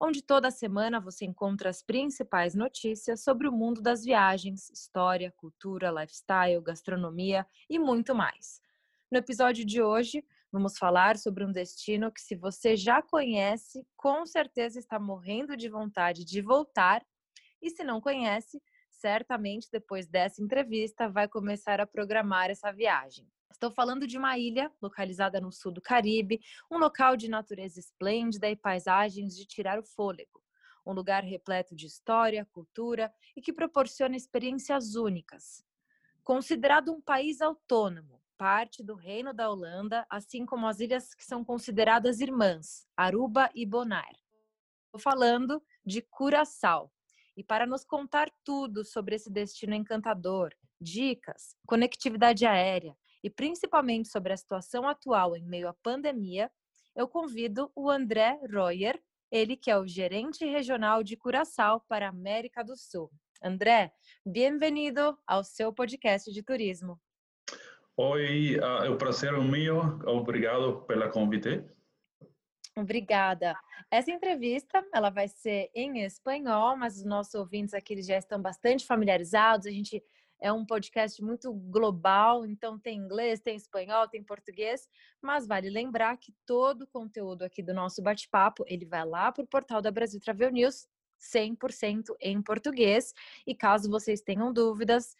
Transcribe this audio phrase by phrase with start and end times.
[0.00, 5.90] onde toda semana você encontra as principais notícias sobre o mundo das viagens, história, cultura,
[5.90, 8.60] lifestyle, gastronomia e muito mais.
[9.10, 14.26] No episódio de hoje, vamos falar sobre um destino que, se você já conhece, com
[14.26, 17.04] certeza está morrendo de vontade de voltar,
[17.62, 18.60] e se não conhece,
[18.90, 23.26] certamente depois dessa entrevista vai começar a programar essa viagem.
[23.50, 28.50] Estou falando de uma ilha localizada no sul do Caribe, um local de natureza esplêndida
[28.50, 30.42] e paisagens de tirar o fôlego.
[30.84, 35.64] Um lugar repleto de história, cultura e que proporciona experiências únicas.
[36.22, 41.44] Considerado um país autônomo, parte do Reino da Holanda, assim como as ilhas que são
[41.44, 44.18] consideradas irmãs, Aruba e Bonaire.
[44.86, 46.92] Estou falando de Curaçao.
[47.36, 54.32] E para nos contar tudo sobre esse destino encantador, dicas, conectividade aérea, e principalmente sobre
[54.32, 56.50] a situação atual em meio à pandemia,
[56.94, 59.00] eu convido o André Royer,
[59.30, 63.10] ele que é o gerente regional de Curaçao para a América do Sul.
[63.42, 63.92] André,
[64.24, 66.98] bem-vindo ao seu podcast de turismo.
[67.98, 69.78] Oi, uh, é um prazer meu.
[70.06, 71.64] Obrigado pela convite.
[72.76, 73.56] Obrigada.
[73.90, 78.84] Essa entrevista, ela vai ser em espanhol, mas os nossos ouvintes aqui já estão bastante
[78.84, 79.66] familiarizados.
[79.66, 80.02] A gente
[80.40, 84.88] é um podcast muito global, então tem inglês, tem espanhol, tem português,
[85.20, 89.44] mas vale lembrar que todo o conteúdo aqui do nosso bate-papo, ele vai lá para
[89.44, 90.86] o portal da Brasil Travel News,
[91.18, 93.14] 100% em português,
[93.46, 95.16] e caso vocês tenham dúvidas,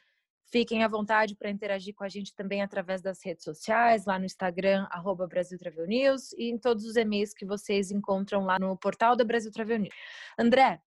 [0.49, 4.25] Fiquem à vontade para interagir com a gente também através das redes sociais, lá no
[4.25, 8.77] Instagram, arroba Brasil Travel News, e em todos os e-mails que vocês encontram lá no
[8.77, 9.95] portal da Brasil Travel News.
[10.39, 10.81] André,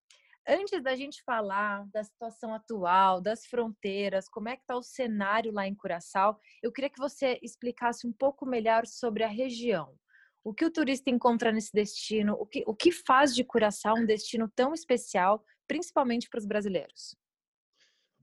[0.52, 5.52] Antes da gente falar da situação atual, das fronteiras, como é que está o cenário
[5.52, 9.96] lá em Curaçao, eu queria que você explicasse um pouco melhor sobre a região.
[10.44, 12.34] O que o turista encontra nesse destino?
[12.34, 17.16] O que, o que faz de Curaçao um destino tão especial, principalmente para os brasileiros?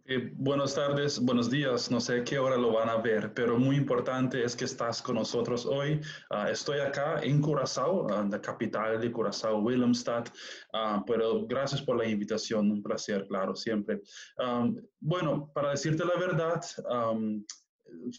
[0.09, 3.75] Eh, buenas tardes, buenos días, no sé qué hora lo van a ver, pero muy
[3.75, 6.01] importante es que estás con nosotros hoy.
[6.31, 10.29] Uh, estoy acá en Curazao, uh, la capital de Curazao, Willemstad,
[10.75, 14.01] uh, pero gracias por la invitación, un placer, claro, siempre.
[14.39, 17.45] Um, bueno, para decirte la verdad, um,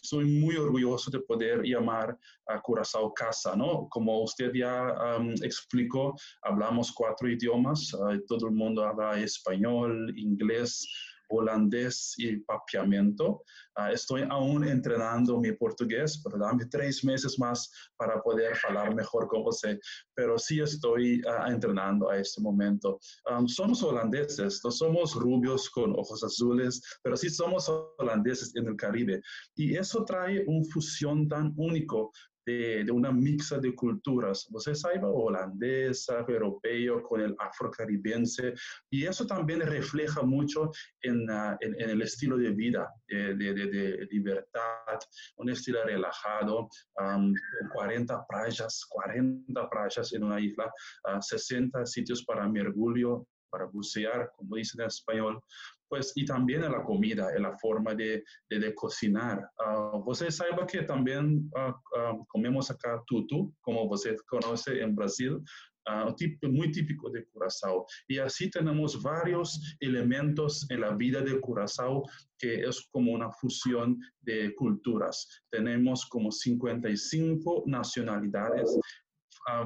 [0.02, 3.88] soy muy orgulloso de poder llamar a Curazao casa, ¿no?
[3.88, 7.96] Como usted ya um, explicó, hablamos cuatro idiomas,
[8.26, 10.86] todo el mundo habla español, inglés,
[11.28, 13.42] holandés y papiamiento.
[13.76, 19.28] Uh, estoy aún entrenando mi portugués, pero dame tres meses más para poder hablar mejor
[19.28, 19.78] con usted.
[20.14, 22.98] Pero sí estoy uh, entrenando a este momento.
[23.46, 29.20] Somos holandeses, no somos rubios con ojos azules, pero sí somos holandeses en el Caribe.
[29.56, 32.10] Y eso trae una fusión tan único
[32.48, 34.46] de, una mixa de culturas.
[34.50, 38.54] Você saiba holandesa, europeo con el afrocaribense,
[38.90, 40.70] y eso también refleja mucho
[41.02, 44.98] en, uh, en, el estilo de vida, de, de, de, libertad,
[45.36, 46.68] un estilo relajado,
[47.00, 47.34] um,
[47.74, 50.72] 40 playas, 40 playas en una isla,
[51.04, 55.40] uh, 60 sitios para mergullo, para bucear, como dicen en español,
[55.88, 59.50] pues, y también en la comida, en la forma de, de, de cocinar.
[59.58, 65.42] Uh, você saiba que también uh, uh, comemos acá tutu, como você conoce en Brasil,
[65.88, 67.86] uh, tipo, muy típico de Curazao.
[68.08, 72.04] Y así tenemos varios elementos en la vida de Curazao
[72.38, 75.26] que es como una fusión de culturas.
[75.50, 78.78] Tenemos como 55 nacionalidades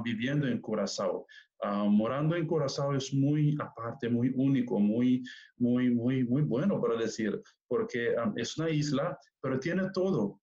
[0.05, 1.27] viviendo en Curazao.
[1.65, 5.23] Uh, morando en Curazao es muy aparte, muy único, muy,
[5.57, 10.41] muy, muy, muy bueno para decir, porque um, es una isla, pero tiene todo.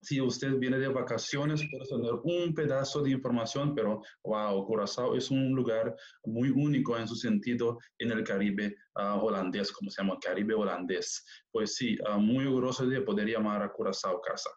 [0.00, 5.30] Si usted viene de vacaciones, puede tener un pedazo de información, pero wow, Curazao es
[5.30, 10.18] un lugar muy único en su sentido en el Caribe uh, holandés, como se llama,
[10.20, 11.24] Caribe holandés.
[11.50, 14.50] Pues sí, uh, muy orgulloso de poder llamar a Curazao casa.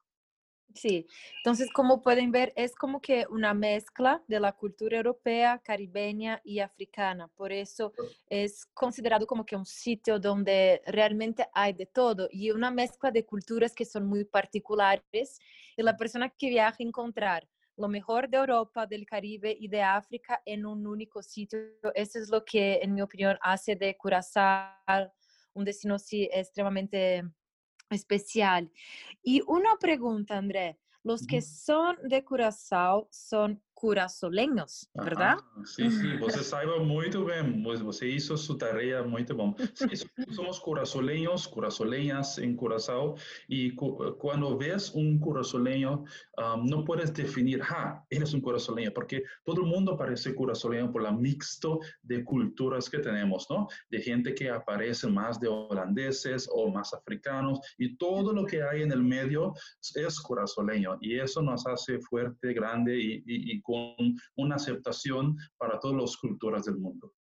[0.75, 6.39] Sí, entonces como pueden ver es como que una mezcla de la cultura europea, caribeña
[6.43, 7.93] y africana, por eso
[8.29, 13.25] es considerado como que un sitio donde realmente hay de todo y una mezcla de
[13.25, 15.39] culturas que son muy particulares
[15.75, 19.81] y la persona que viaja a encontrar lo mejor de Europa, del Caribe y de
[19.81, 21.59] África en un único sitio.
[21.93, 25.13] Eso es lo que, en mi opinión, hace de Curazao
[25.53, 27.23] un destino así extremadamente
[27.89, 28.71] especial.
[29.23, 35.37] Y una pregunta, André, los que son de Curazao son curazoleños, ¿verdad?
[35.63, 39.53] sí, sí, você saiba muito bem, você hizo su tarea muito bom.
[39.75, 43.15] Sí, somos curazoleños, curazoleñas en Curazao,
[43.47, 46.05] y cu cuando ves un curazoleño,
[46.39, 51.03] um, no puedes definir, ah, eres un curazoleño, porque todo el mundo parece curazoleño por
[51.03, 53.67] la mixto de culturas que tenemos, ¿no?
[53.91, 58.81] De gente que aparece más de holandeses o más africanos, y todo lo que hay
[58.81, 59.53] en el medio
[59.93, 65.77] es curazoleño, y eso nos hace fuerte, grande y, y, y con una aceptación para
[65.79, 67.13] todas las culturas del mundo.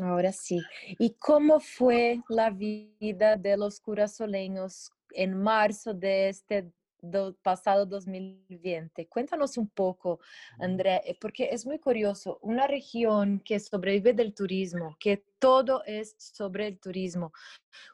[0.00, 0.60] Ahora sí.
[1.00, 6.72] ¿Y cómo fue la vida de los curazoleños en marzo de este
[7.02, 9.08] do pasado 2020.
[9.08, 10.20] Cuéntanos un poco,
[10.58, 16.14] André, eh, porque es muy curioso, una región que sobrevive del turismo, que todo es
[16.18, 17.32] sobre el turismo.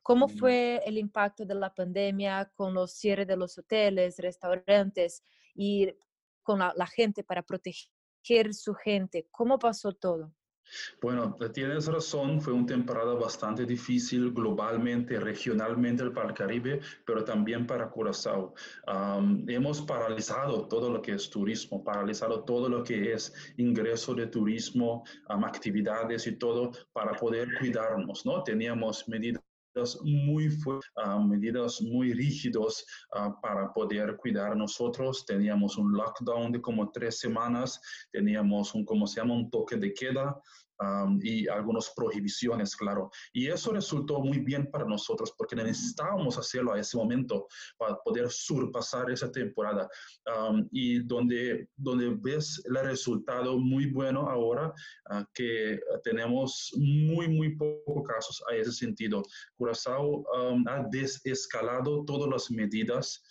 [0.02, 5.22] ¿Cómo fue el impacto de la pandemia con los cierres de los hoteles, restaurantes
[5.54, 5.94] y
[6.46, 9.26] con la, gente para proteger su gente?
[9.32, 10.32] ¿Cómo pasó todo?
[11.00, 17.66] Bueno, tienes razón, fue una temporada bastante difícil globalmente, regionalmente para el Caribe, pero también
[17.66, 18.54] para Curazao.
[19.46, 25.04] hemos paralizado todo lo que es turismo, paralizado todo lo que es ingreso de turismo,
[25.28, 28.42] actividades y todo para poder cuidarnos, ¿no?
[28.42, 29.45] Teníamos medidas
[30.02, 32.84] muy uh, medidas muy rígidos
[33.14, 35.24] uh, para poder cuidar nosotros.
[35.26, 37.80] Teníamos un lockdown de como tres semanas,
[38.10, 40.40] teníamos un, como se llama, un toque de queda
[41.22, 43.10] y algunas prohibiciones, claro.
[43.32, 47.46] Y eso resultó muy bien para nosotros porque necesitábamos hacerlo a ese momento
[47.78, 49.88] para poder surpasar esa temporada.
[50.70, 54.72] y donde, donde ves el resultado muy bueno ahora,
[55.10, 59.22] ah, que tenemos muy, muy pocos casos a ese sentido.
[59.56, 60.24] Curazao
[60.66, 63.22] ha desescalado todas las medidas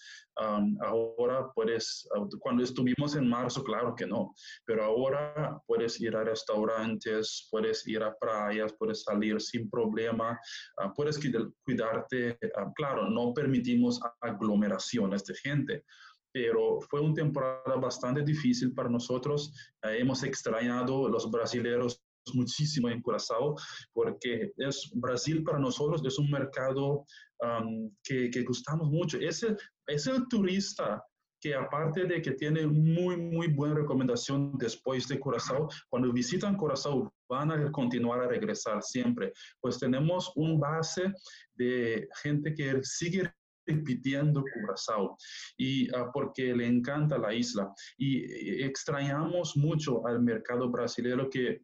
[0.82, 2.08] ahora puedes,
[2.40, 4.34] cuando estuvimos en marzo, claro que no,
[4.66, 10.40] pero ahora puedes ir a restaurantes, puedes ir a playas, puedes salir sin problema,
[10.84, 11.20] uh, puedes
[11.64, 12.38] cuidarte,
[12.76, 15.84] claro, no permitimos aglomeraciones de gente
[16.32, 19.54] pero fue una temporada bastante difícil para nosotros.
[19.84, 22.04] Eh, hemos extrañado los brasileños
[22.34, 23.56] muchísimo en Curazao,
[23.94, 27.06] porque es, Brasil para nosotros es un mercado
[28.04, 29.18] que, que, gustamos mucho.
[29.18, 31.04] Es el, es el turista
[31.42, 37.14] que aparte de que tiene muy, muy buena recomendación después de Curazao, cuando visitan Curazao
[37.30, 39.32] van a continuar a regresar siempre.
[39.62, 41.14] Pues tenemos un base
[41.54, 43.32] de gente que sigue
[43.68, 45.18] repitiendo Curazao
[45.58, 51.62] y uh, porque le encanta la isla y eh, extrañamos mucho al mercado brasileño que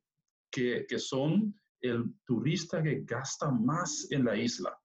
[0.51, 4.77] que, son el turista que gasta más en la isla.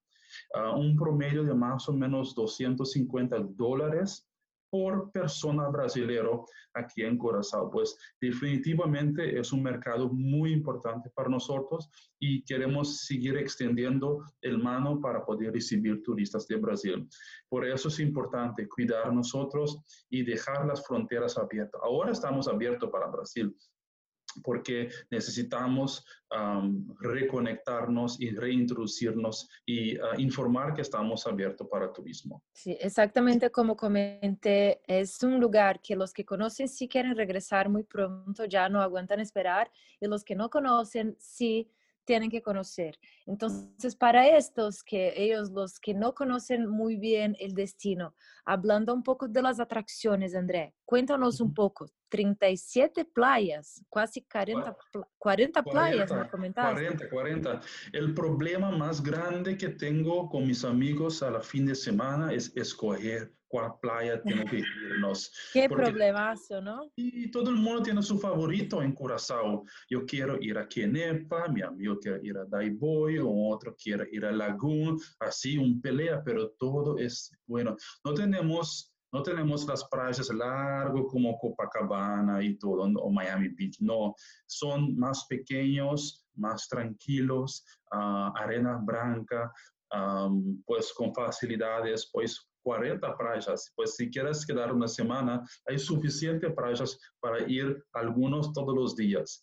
[0.75, 4.29] Un promedio de más o menos 250 dólares
[4.71, 6.45] por persona brasilero
[6.75, 7.71] aquí en Curazao.
[7.71, 11.89] Pues definitivamente es un mercado muy importante para nosotros
[12.19, 17.09] y queremos seguir extendiendo el mano para poder recibir turistas de Brasil.
[17.49, 19.79] Por eso es importante cuidar nosotros
[20.11, 21.81] y dejar las fronteras abiertas.
[21.83, 23.57] Ahora estamos abiertos para Brasil,
[24.43, 26.05] porque necesitamos
[27.01, 32.43] reconectarnos y reintroducirnos y ah, informar que estamos abiertos para turismo.
[32.53, 37.85] Sí, exactamente como comenté, es un lugar que los que conocen sí quieren regresar muy
[37.85, 41.71] pronto, ya no aguantan esperar, y los que no conocen sí
[42.07, 42.99] tienen que conocer.
[43.27, 48.15] Entonces, para estos que ellos, los que no conocen muy bien el destino,
[48.47, 51.87] hablando un poco de las atracciones, André, cuéntanos un poco.
[52.09, 54.77] 37 playas, casi 40,
[55.19, 57.09] 40 playas, 40, me comentaste.
[57.09, 57.61] 40, 40.
[57.93, 62.57] El problema más grande que tengo con mis amigos a la fin de semana es
[62.57, 64.59] escoger cuál playa tengo que
[65.01, 65.33] irnos.
[65.53, 66.91] Qué problemazo, ¿no?
[66.97, 69.65] Y todo el mundo tiene su favorito en Curazao.
[69.89, 74.33] Yo quiero ir a Quenepa, mi amigo quiere ir a Daiboy, otro quiere ir a
[74.33, 77.77] Lagoon, así un pelea, pero todo es bueno.
[78.05, 84.15] No tenemos no tenemos las playas largo como Copacabana y todo, o Miami Beach, no,
[84.47, 89.53] son más pequeños, más tranquilos, uh, arena blanca,
[90.67, 93.73] pues con facilidades, pues 40 playas.
[93.77, 99.43] Pues si quieres quedar una semana, hay suficiente playas para ir algunos todos los días.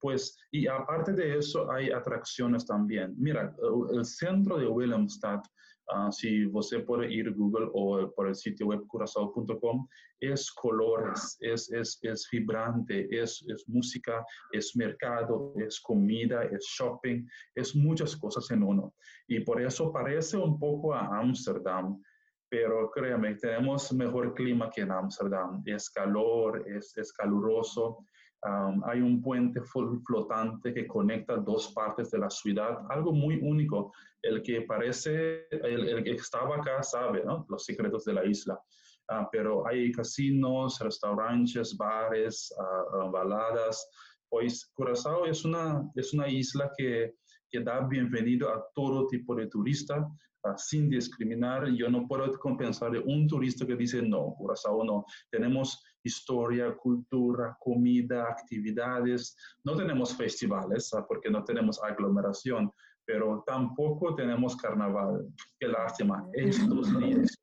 [0.00, 3.14] pues, y aparte de eso, hay atracciones también.
[3.16, 3.54] Mira,
[3.92, 5.40] el centro de Willemstad
[5.88, 9.86] Uh, si usted puede ir a Google o por el sitio web curazao.com,
[10.20, 17.26] es colores, es, es, es vibrante, es, es, música, es mercado, es comida, es shopping,
[17.56, 18.94] es muchas cosas en uno.
[19.26, 22.00] Y por eso parece un poco a Ámsterdam,
[22.48, 25.62] pero créame, tenemos mejor clima que en Ámsterdam.
[25.66, 28.04] Es calor, es, es caluroso,
[28.42, 33.92] hay un puente flotante que conecta dos partes de la ciudad, algo muy único.
[34.20, 37.46] El que parece, el, que estaba acá sabe ¿no?
[37.48, 38.60] los secretos de la isla.
[39.08, 43.88] Ah, pero hay casinos, restaurantes, bares, uh, baladas.
[44.28, 47.14] Pues Curazao es una, es una isla que,
[47.50, 50.08] que da bienvenido a todo tipo de turista,
[50.56, 51.68] sin discriminar.
[51.72, 55.04] Yo no puedo compensar un turista que dice, no, Curazao no.
[55.30, 59.36] Tenemos historia, cultura, comida, actividades.
[59.64, 62.70] No tenemos festivales porque no tenemos aglomeración,
[63.04, 65.26] pero tampoco tenemos carnaval.
[65.58, 66.26] Qué lástima.
[66.34, 67.38] Estos días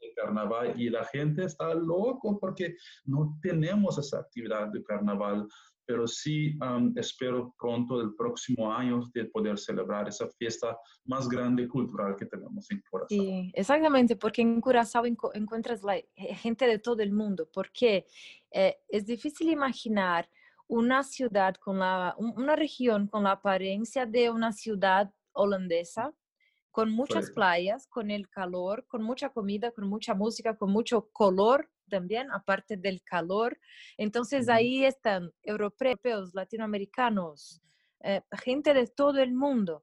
[0.00, 5.48] de carnaval y la gente está loco porque no tenemos esa actividad de carnaval
[5.88, 6.54] pero sí
[6.96, 10.76] espero pronto, el próximo año, de poder celebrar esa fiesta
[11.06, 13.08] más grande cultural que tenemos en Curazao.
[13.08, 18.04] Sí, exactamente, porque en Curazao encuentras la gente de todo el mundo, porque
[18.50, 20.28] eh, es difícil imaginar
[20.66, 26.12] una ciudad con la, una región con la apariencia de una ciudad holandesa,
[26.70, 31.70] con muchas playas, con el calor, con mucha comida, con mucha música, con mucho color
[31.88, 33.58] también, aparte del calor.
[33.96, 37.60] Entonces ahí están europeos, latinoamericanos,
[38.04, 39.82] eh, gente de todo el mundo.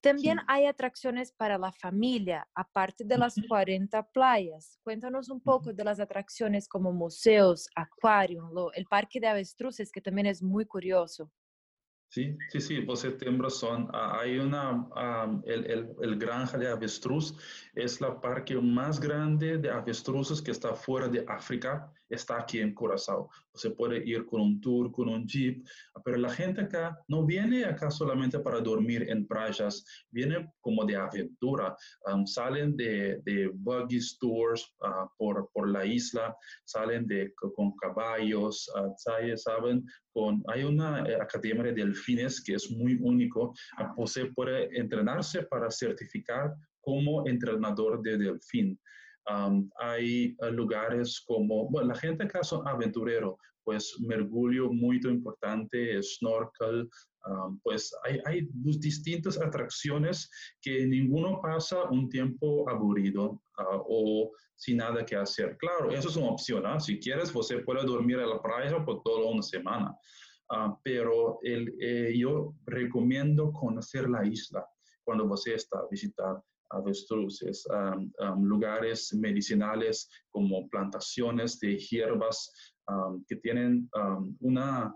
[0.00, 4.78] También hay atracciones para la familia, aparte de las 40 playas.
[4.82, 10.26] Cuéntanos un poco de las atracciones como museos, acuarios, el parque de avestruces, que también
[10.26, 11.30] es muy curioso.
[12.10, 13.88] Sí, sí, sí, você tem razón.
[13.92, 14.84] Hay una,
[15.44, 17.36] el, el, el, granja de avestruz
[17.72, 22.74] es la parque más grande de avestruces que está fuera de África, está aquí en
[22.74, 23.30] Curazao.
[23.54, 25.64] Se puede ir con un tour, con un jeep,
[26.04, 30.96] pero la gente acá no viene acá solamente para dormir en playas, viene como de
[30.96, 31.76] aventura.
[32.26, 38.92] salen de, de buggy tours uh, por, por la isla, salen de, con caballos, uh,
[39.36, 39.86] ¿saben?
[40.48, 43.54] Hay una eh, academia de delfines que es muy único.
[43.96, 48.78] Uh, se puede entrenarse para certificar como entrenador de delfín
[49.78, 56.88] hay eh, lugares como, bueno, la gente acá son aventurero, pues mergullo muy importante, snorkel,
[57.62, 60.30] pues hay, hay, distintas atracciones
[60.62, 65.56] que ninguno pasa un tiempo aburrido ah, o sin nada que hacer.
[65.58, 66.64] Claro, eso es una opción.
[66.66, 66.80] ¿ah?
[66.80, 69.94] Si quieres, usted puede dormir en la playa por toda una semana.
[70.50, 74.66] Ah, pero el, eh, yo recomiendo conocer la isla
[75.04, 77.66] cuando usted está a visitar avestruces,
[78.38, 82.52] lugares medicinales como plantaciones de hierbas
[83.28, 83.88] que tienen
[84.40, 84.94] una,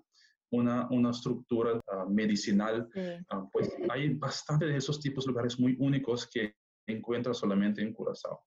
[0.50, 2.88] una, una, estructura ah, medicinal.
[3.52, 6.54] pues hay bastante de esos tipos de lugares muy únicos que
[6.86, 8.40] encuentras solamente en Curazao.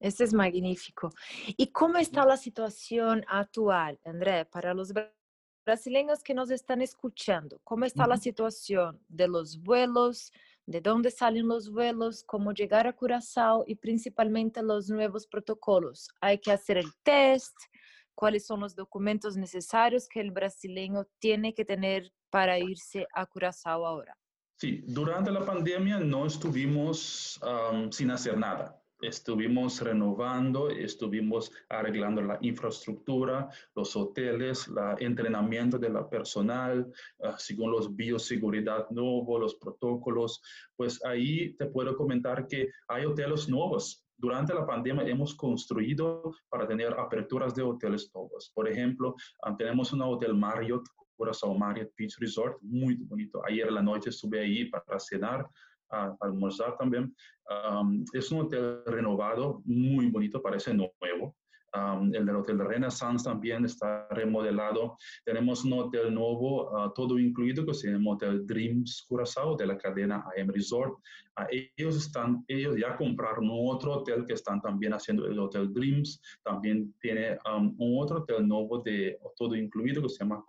[0.00, 1.10] Este es magnífico.
[1.58, 4.94] ¿Y cómo está la situación actual, André, para los
[5.66, 7.60] brasileños que nos están escuchando?
[7.64, 10.32] ¿Cómo está la situación de los vuelos,
[10.70, 16.08] de dónde salen los vuelos, cómo llegar a Curazao y principalmente los nuevos protocolos.
[16.20, 17.56] Hay que hacer el test,
[18.14, 23.84] cuáles son los documentos necesarios que el brasileño tiene que tener para irse a Curazao
[23.84, 24.16] ahora.
[24.60, 27.40] Sí, durante la pandemia no estuvimos
[27.90, 36.08] sin hacer nada estuvimos renovando, estuvimos arreglando la infraestructura, los hoteles, el entrenamiento de la
[36.08, 36.90] personal,
[37.22, 40.40] ah, según los bioseguridad nuevos, los protocolos,
[40.76, 44.04] pues ahí te puedo comentar que hay hoteles nuevos.
[44.16, 48.50] Durante la pandemia hemos construido para tener aperturas de hoteles nuevos.
[48.54, 53.44] Por ejemplo, ah, tenemos un hotel Marriott, Corazón Marriott Beach Resort, muy bonito.
[53.44, 55.46] Ayer la noche estuve ahí para cenar
[56.20, 57.14] almorzar también.
[58.12, 61.36] es un hotel renovado, muy bonito, parece nuevo.
[62.12, 64.96] el del Hotel Renaissance también está remodelado.
[65.24, 69.78] Tenemos un hotel nuevo, ah, todo incluido, que se llama Hotel Dreams Curazao, de la
[69.78, 70.98] cadena AM Resort.
[71.36, 76.20] Ah, ellos, están, ellos ya compraron otro hotel que están también haciendo el Hotel Dreams.
[76.42, 77.38] También tiene
[77.78, 80.44] un otro hotel nuevo de todo incluido que se llama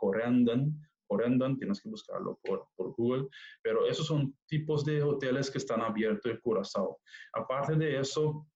[1.11, 3.27] Corendon Corendon, tienes que buscarlo por, por, Google,
[3.61, 6.99] pero esos son tipos de hoteles que están abiertos en Curazao.
[7.33, 8.47] Aparte de eso,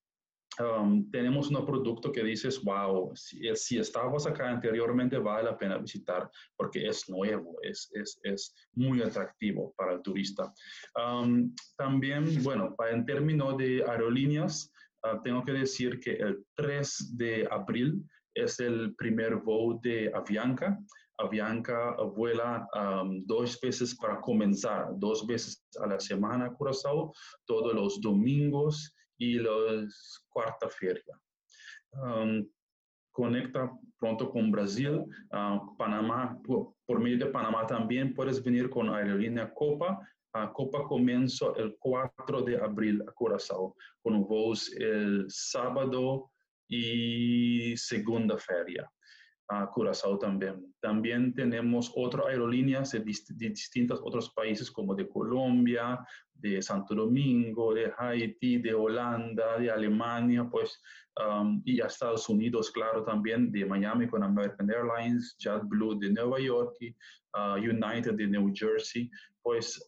[0.59, 5.57] um, tenemos un producto que dices, wow, si, eh, si, estabas acá anteriormente, vale la
[5.57, 10.53] pena visitar porque es nuevo, es, es, es muy atractivo para el turista.
[10.95, 14.71] Um, también, bueno, en términos de aerolíneas,
[15.03, 18.01] uh, tengo que decir que el 3 de abril
[18.33, 20.77] es el primer voo de Avianca.
[21.17, 22.67] Avianca vuela
[23.25, 27.13] dos veces para comenzar, dos veces a la semana a Curazao,
[27.45, 31.19] todos los domingos y los cuarta feria.
[31.93, 32.45] Um,
[33.11, 35.05] conecta pronto con Brasil,
[35.77, 39.97] Panamá, por, medio de Panamá también puedes venir con aerolínea Copa.
[40.53, 46.29] Copa comienza el 4 de abril a Curazao, con voz el sábado
[46.67, 48.91] y segunda feria
[49.47, 50.73] a Curazao también.
[50.79, 55.99] También tenemos otras aerolíneas de, distintos otros países como de Colombia,
[56.33, 60.81] de Santo Domingo, de Haití, de Holanda, de Alemania, pues,
[61.63, 66.75] y a Estados Unidos, claro, también de Miami con American Airlines, JetBlue de Nueva York,
[67.35, 69.09] uh, United de New Jersey.
[69.41, 69.79] Pues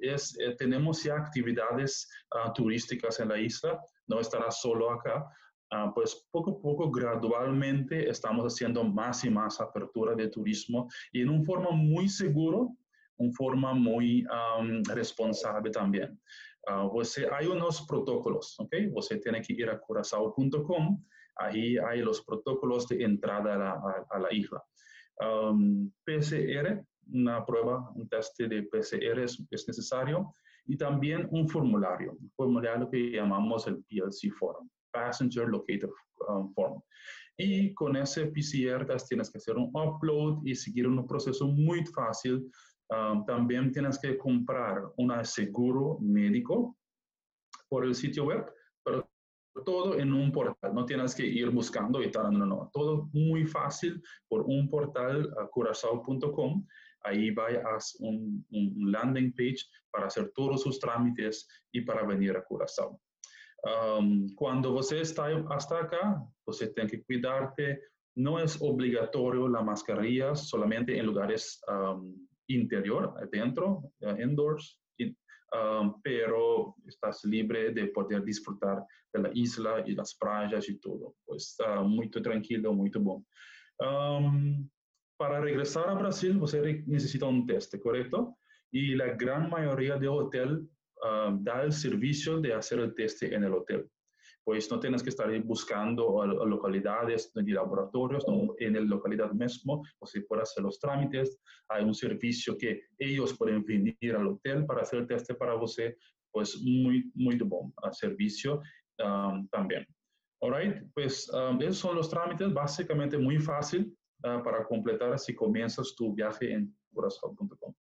[0.00, 5.24] es, eh, tenemos ya actividades uh, turísticas en la isla, no estará solo acá,
[5.70, 11.22] Ah, pues poco a poco, gradualmente, estamos haciendo más y más apertura de turismo y
[11.22, 12.76] en una forma muy seguro,
[13.16, 14.24] una forma muy
[14.84, 16.20] responsable también.
[16.68, 17.00] Uh,
[17.32, 18.74] hay unos protocolos, ¿ok?
[18.92, 21.02] Usted tiene que ir a curazao.com,
[21.36, 24.62] ahí hay los protocolos de entrada a la, a, la isla.
[26.04, 30.34] PCR, una prueba, un test de PCR es, es, necesario
[30.66, 34.68] y también un formulario, un formulario que llamamos el PLC Forum.
[34.96, 35.92] Passenger Locator
[36.28, 36.80] um, Form.
[37.38, 42.50] Y con ese PCR tienes que hacer un upload y seguir un proceso muy fácil.
[42.88, 46.76] Um, también tienes que comprar un seguro médico
[47.68, 48.46] por el sitio web,
[48.82, 49.06] pero
[49.66, 50.72] todo en un portal.
[50.72, 52.70] No tienes que ir buscando y tal, no, no.
[52.72, 56.66] Todo muy fácil por un portal, uh, curazao.com.
[57.02, 59.58] Ahí vayas un, un landing page
[59.92, 63.00] para hacer todos sus trámites y para venir a Curazao.
[63.66, 67.80] Um, cuando você está hasta acá, você tem que cuidarte.
[68.16, 72.14] No es obligatorio la mascarilla solamente en lugares um,
[72.48, 74.78] interior, adentro, uh, indoors,
[75.52, 81.14] um, pero estás libre de poder disfrutar de la isla y las playas y todo.
[81.26, 83.22] Pues está muy tranquilo, muy bom.
[83.80, 84.68] Um,
[85.18, 88.38] para regresar a Brasil, você necesita un test, ¿correcto?
[88.70, 90.68] Y la gran mayoría de hotel
[91.02, 93.86] Um, da el servicio de hacer el test en el hotel.
[94.44, 98.24] Pues no tienes que estar buscando localidades y laboratorios,
[98.58, 103.36] en el localidad mismo, o si puedes hacer los trámites, hay un servicio que ellos
[103.36, 105.96] pueden venir al hotel para hacer el test para usted,
[106.32, 108.62] pues muy, muy buen servicio
[109.04, 109.84] um, también.
[110.40, 115.94] Alright, pues um, esos son los trámites, básicamente muy fácil uh, para completar si comienzas
[115.96, 117.74] tu viaje en curazao.com.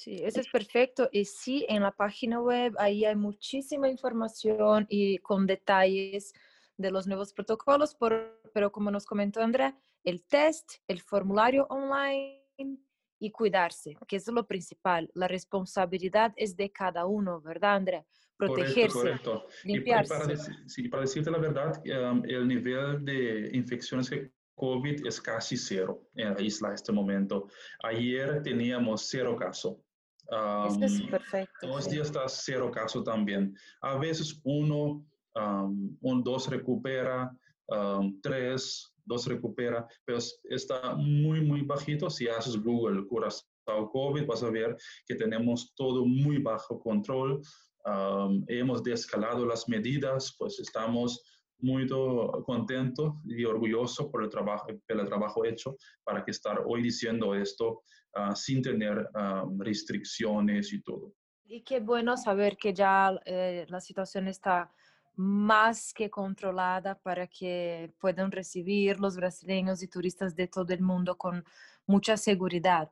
[0.00, 1.10] Sí, eso es perfecto.
[1.12, 6.32] Y sí, en la página web ahí hay muchísima información y con detalles
[6.78, 7.94] de los nuevos protocolos,
[8.54, 12.40] pero como nos comentó André, el test, el formulario online
[13.18, 15.10] y cuidarse, que es lo principal.
[15.12, 18.06] La responsabilidad es de cada uno, ¿verdad, André?
[18.38, 20.14] Protegerse, correcto, limpiarse.
[20.14, 20.36] para,
[20.66, 26.08] sí, para decirte la verdad, um, el nivel de infecciones que COVID es casi cero
[26.14, 27.48] en la isla en este momento.
[27.82, 29.76] Ayer teníamos cero casos.
[30.30, 31.66] Um, es perfecto.
[31.66, 33.54] Dos días está cero caso también.
[33.82, 37.30] A veces uno, un dos recupera,
[38.22, 42.08] tres, dos recupera, pero está muy, muy bajito.
[42.08, 47.40] Si haces Google Curazao COVID, vas a ver que tenemos todo muy bajo control.
[48.46, 51.20] hemos descalado las medidas, pues estamos
[51.62, 51.86] muy
[52.44, 57.82] contento y orgulloso por el trabajo, el trabajo hecho para que estar hoy diciendo esto
[58.16, 61.12] uh, sin tener um, restricciones y todo.
[61.44, 64.72] Y qué bueno saber que ya eh, la situación está
[65.16, 71.18] más que controlada para que puedan recibir los brasileños y turistas de todo el mundo
[71.18, 71.44] con
[71.86, 72.90] mucha seguridad.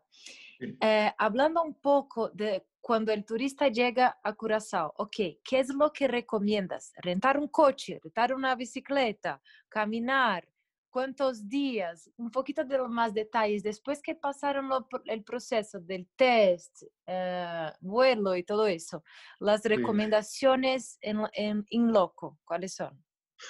[0.61, 5.93] Eh, hablando un poco de cuando el turista llega a Curazao, ok, ¿qué es lo
[5.93, 6.95] que recomiendas?
[7.03, 10.49] ¿Rentar un coche, rentar una bicicleta, caminar?
[10.89, 12.11] ¿Cuántos días?
[12.17, 13.63] Un poquito de más detalles.
[13.63, 14.71] Después que pasaron
[15.05, 19.05] el proceso del test, eh, vuelo y todo eso,
[19.39, 23.05] las recomendaciones en, en, en loco, ¿cuáles son?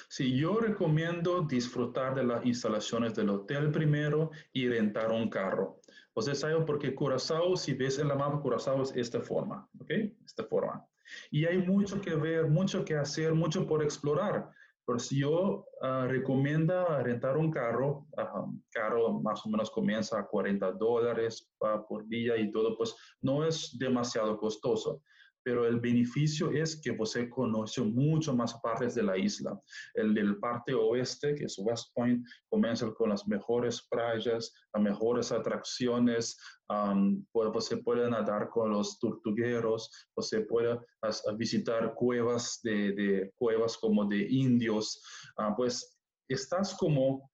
[0.09, 5.78] Sí, yo recomiendo disfrutar de las instalaciones del hotel primero y rentar un carro.
[6.19, 9.89] Você sabe porque Curazao, si ves en la mapa, Curazao es esta forma, ¿ok?
[10.27, 10.85] Esta forma.
[11.31, 14.51] Y hay mucho que ver, mucho que hacer, mucho por explorar.
[14.85, 20.27] Pero si yo uh, recomiendo rentar un carro, uh, carro más o menos comienza a
[20.27, 25.03] 40 dólares uh, por día y todo, pues no es demasiado costoso
[25.49, 29.59] pero el beneficio es que usted conoce mucho más partes de la isla.
[29.95, 35.33] El del parte oeste, que es West Point, comienza con las mejores playas, las mejores
[35.33, 37.25] atracciones, um,
[37.61, 40.79] se puede nadar con los tortugueros, se puede
[41.39, 45.03] visitar cuevas de, cuevas como de indios,
[45.39, 47.31] ah, pues estás como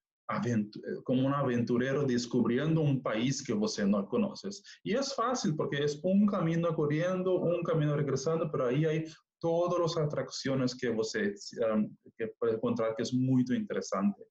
[1.04, 4.62] como un aventurero descubriendo un país que usted no conoces.
[4.82, 9.04] Y es fácil porque es un camino corriendo, un camino regresando, pero ahí hay
[9.44, 11.34] todas las atracciones que usted
[11.70, 14.24] um, que puede encontrar que es muy interesante.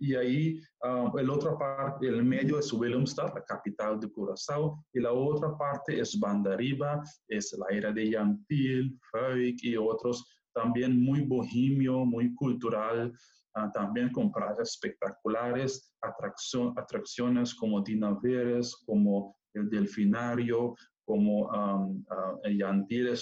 [0.00, 5.00] Y ahí um, el otra parte, el medio es Willemstad, la capital de Curazao, y
[5.00, 11.22] la otra parte es Bandariba, es la era de Yantil, Faik y otros, también muy
[11.22, 13.12] bohemio, muy cultural.
[13.54, 22.62] Ah, también con playas espectaculares, atracciones como dinaveres, como el delfinario, como um, uh, el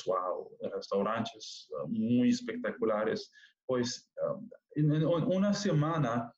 [0.07, 3.31] wow, restaurantes ah, muy espectaculares.
[3.67, 4.11] Pues
[4.75, 6.33] en, una semana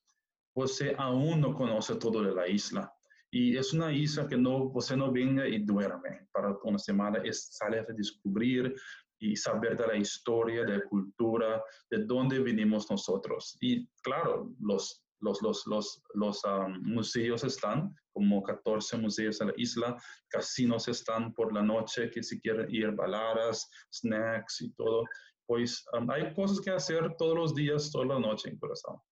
[0.55, 2.93] usted aún no conoce todo de la isla.
[3.31, 7.49] Y es una isla que no, usted no venga y duerme para una semana, es
[7.53, 8.75] salir a descubrir,
[9.19, 13.57] y saber de la historia, de la cultura, de dónde vinimos nosotros.
[13.61, 19.55] Y claro, los, los, los, los, los um, museos están, como 14 museos en la
[19.57, 25.05] isla, casinos están por la noche, que si quieren ir baladas, snacks y todo.
[25.47, 29.03] Pues um, hay cosas que hacer todos los días, toda la noche en Curazao.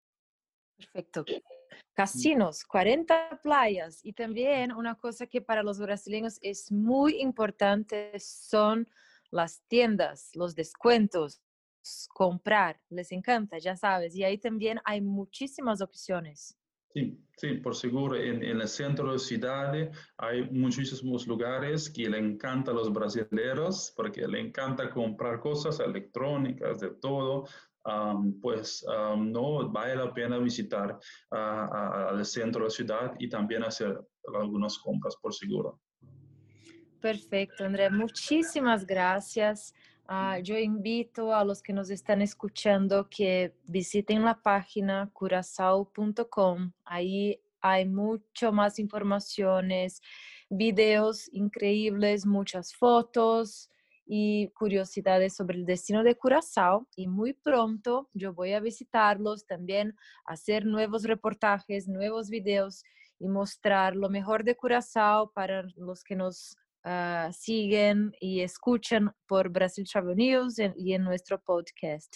[0.76, 1.24] Perfecto.
[1.94, 8.86] Casinos, 40 playas y también una cosa que para los brasileños es muy importante son
[9.30, 11.40] las tiendas, los descuentos,
[12.08, 14.14] comprar, les encanta, ya sabes.
[14.14, 16.56] Y ahí también hay muchísimas opciones.
[16.92, 18.16] Sí, sí, por seguro.
[18.16, 23.92] En, el centro de la ciudad hay muchísimos lugares que le encanta a los brasileños
[23.94, 27.46] porque le encanta comprar cosas electrónicas, de todo.
[28.40, 28.84] pues
[29.18, 30.98] no vale la pena visitar
[31.30, 34.00] al centro de la ciudad y también hacer
[34.34, 35.80] algunas compras por seguro.
[37.06, 37.88] Perfecto, André.
[37.88, 39.72] Muchísimas gracias.
[40.08, 46.72] Uh, yo invito a los que nos están escuchando que visiten la página curasao.com.
[46.84, 50.00] Ahí hay mucho más informaciones,
[50.50, 53.70] videos increíbles, muchas fotos
[54.04, 56.88] y curiosidades sobre el destino de Curazao.
[56.96, 62.82] Y muy pronto yo voy a visitarlos también, hacer nuevos reportajes, nuevos videos
[63.20, 69.48] y mostrar lo mejor de Curazao para los que nos Ah, siguen y escuchan por
[69.48, 72.14] Brasil Travel News y en nuestro podcast.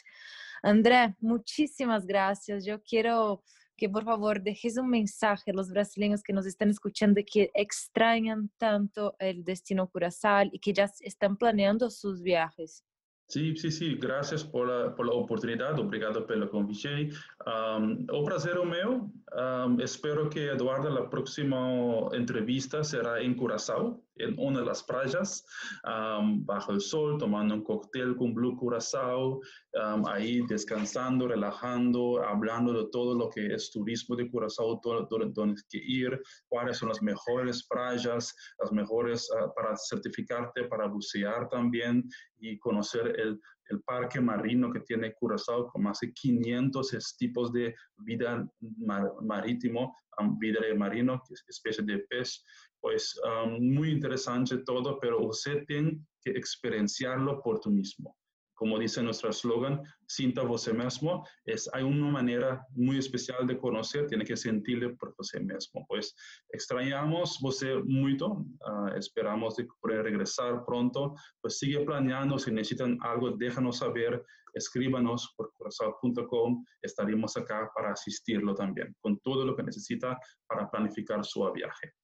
[0.62, 2.64] André, muchísimas gracias.
[2.64, 3.42] Yo quiero
[3.76, 7.50] que por favor dejes un mensaje a los brasileños que nos están escuchando y que
[7.52, 12.84] extrañan tanto el destino Curazao y que ya están planeando sus viajes.
[13.30, 17.10] Sí, sí, sí, gracias por la, por la oportunidad, obrigado pelo convite.
[17.46, 24.60] Um, o prazer um, espero que Eduardo, la próxima entrevista será en Curazao, en una
[24.60, 25.44] de las playas,
[25.84, 29.40] um, bajo el sol, tomando un cóctel con Blue Curazao,
[30.08, 36.20] ahí descansando, relajando, hablando de todo lo que es turismo de Curazao, dónde que ir,
[36.48, 43.14] cuáles son las mejores playas, las mejores uh, para certificarte, para bucear también y conocer
[43.18, 48.46] el, el parque marino que tiene Curazao con más de 500 tipos de vida
[49.22, 49.96] marítimo,
[50.38, 52.44] vida de marino, especie de pez.
[52.80, 53.20] Pues
[53.60, 58.16] muy interesante todo, pero usted tiene que experienciarlo por tú mismo
[58.60, 64.06] como dice nuestro eslogan, sinta você mismo, es, hay una manera muy especial de conocer,
[64.06, 65.86] tiene que sentirle por você mismo.
[65.88, 66.14] Pues
[66.50, 73.30] extrañamos você mucho, uh, esperamos de poder regresar pronto, pues sigue planeando, si necesitan algo,
[73.30, 80.20] déjanos saber, escríbanos por corazón.com, estaremos acá para asistirlo también, con todo lo que necesita
[80.46, 81.94] para planificar su viaje.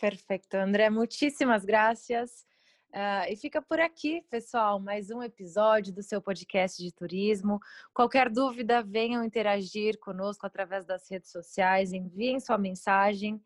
[0.00, 2.46] Perfecto, André, muchísimas gracias.
[2.88, 7.60] Uh, e fica por aqui, pessoal, mais um episódio do seu podcast de turismo.
[7.92, 13.40] Qualquer dúvida, venham interagir conosco através das redes sociais, enviem sua mensagem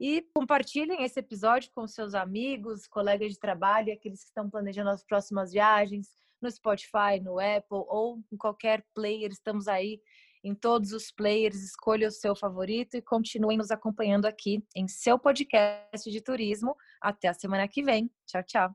[0.00, 5.04] e compartilhem esse episódio com seus amigos, colegas de trabalho aqueles que estão planejando as
[5.04, 6.08] próximas viagens
[6.40, 9.30] no Spotify, no Apple ou em qualquer player.
[9.30, 10.00] Estamos aí
[10.44, 11.62] em todos os players.
[11.62, 16.76] Escolha o seu favorito e continuem nos acompanhando aqui em seu podcast de turismo.
[17.00, 18.10] Até a semana que vem.
[18.26, 18.70] Tchau, tchau.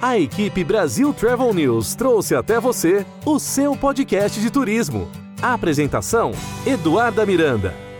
[0.00, 5.08] A equipe Brasil Travel News trouxe até você o seu podcast de turismo.
[5.42, 6.32] A apresentação:
[6.66, 7.93] Eduarda Miranda.